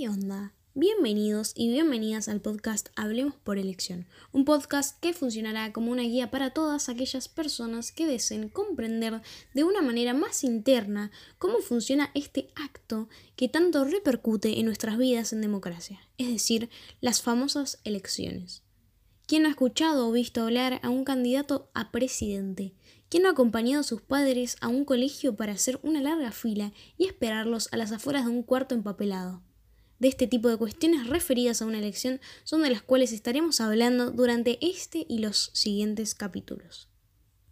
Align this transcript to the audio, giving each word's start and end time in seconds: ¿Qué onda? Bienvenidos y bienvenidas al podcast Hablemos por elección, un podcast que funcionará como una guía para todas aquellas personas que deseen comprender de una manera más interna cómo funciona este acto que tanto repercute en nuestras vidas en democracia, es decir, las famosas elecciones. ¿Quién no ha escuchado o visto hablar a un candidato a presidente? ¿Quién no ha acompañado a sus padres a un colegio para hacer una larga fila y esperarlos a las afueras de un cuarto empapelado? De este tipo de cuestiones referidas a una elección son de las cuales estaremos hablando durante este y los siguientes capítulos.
¿Qué 0.00 0.08
onda? 0.08 0.54
Bienvenidos 0.72 1.52
y 1.54 1.70
bienvenidas 1.70 2.28
al 2.28 2.40
podcast 2.40 2.88
Hablemos 2.96 3.34
por 3.34 3.58
elección, 3.58 4.06
un 4.32 4.46
podcast 4.46 4.98
que 4.98 5.12
funcionará 5.12 5.74
como 5.74 5.92
una 5.92 6.04
guía 6.04 6.30
para 6.30 6.54
todas 6.54 6.88
aquellas 6.88 7.28
personas 7.28 7.92
que 7.92 8.06
deseen 8.06 8.48
comprender 8.48 9.20
de 9.52 9.62
una 9.62 9.82
manera 9.82 10.14
más 10.14 10.42
interna 10.42 11.10
cómo 11.36 11.58
funciona 11.58 12.10
este 12.14 12.48
acto 12.54 13.10
que 13.36 13.50
tanto 13.50 13.84
repercute 13.84 14.58
en 14.58 14.64
nuestras 14.64 14.96
vidas 14.96 15.34
en 15.34 15.42
democracia, 15.42 16.00
es 16.16 16.28
decir, 16.28 16.70
las 17.02 17.20
famosas 17.20 17.78
elecciones. 17.84 18.62
¿Quién 19.26 19.42
no 19.42 19.48
ha 19.48 19.50
escuchado 19.50 20.08
o 20.08 20.12
visto 20.12 20.40
hablar 20.42 20.80
a 20.82 20.88
un 20.88 21.04
candidato 21.04 21.70
a 21.74 21.92
presidente? 21.92 22.72
¿Quién 23.10 23.24
no 23.24 23.28
ha 23.28 23.32
acompañado 23.32 23.80
a 23.80 23.84
sus 23.84 24.00
padres 24.00 24.56
a 24.62 24.68
un 24.68 24.86
colegio 24.86 25.36
para 25.36 25.52
hacer 25.52 25.78
una 25.82 26.00
larga 26.00 26.32
fila 26.32 26.72
y 26.96 27.04
esperarlos 27.04 27.68
a 27.70 27.76
las 27.76 27.92
afueras 27.92 28.24
de 28.24 28.30
un 28.30 28.42
cuarto 28.42 28.74
empapelado? 28.74 29.42
De 30.00 30.08
este 30.08 30.26
tipo 30.26 30.48
de 30.48 30.56
cuestiones 30.56 31.06
referidas 31.06 31.62
a 31.62 31.66
una 31.66 31.78
elección 31.78 32.20
son 32.42 32.62
de 32.62 32.70
las 32.70 32.82
cuales 32.82 33.12
estaremos 33.12 33.60
hablando 33.60 34.10
durante 34.10 34.58
este 34.66 35.06
y 35.08 35.18
los 35.18 35.50
siguientes 35.52 36.14
capítulos. 36.14 36.89